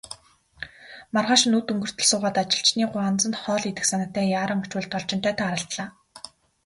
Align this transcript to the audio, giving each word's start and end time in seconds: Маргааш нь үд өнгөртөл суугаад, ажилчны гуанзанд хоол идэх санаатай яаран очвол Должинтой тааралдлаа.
Маргааш 1.13 1.43
нь 1.49 1.57
үд 1.57 1.67
өнгөртөл 1.73 2.07
суугаад, 2.09 2.37
ажилчны 2.41 2.85
гуанзанд 2.91 3.35
хоол 3.41 3.63
идэх 3.71 3.85
санаатай 3.87 4.25
яаран 4.39 4.59
очвол 4.63 4.87
Должинтой 4.89 5.33
тааралдлаа. 5.39 5.87